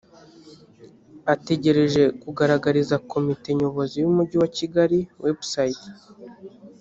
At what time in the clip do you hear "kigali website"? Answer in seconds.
4.57-5.83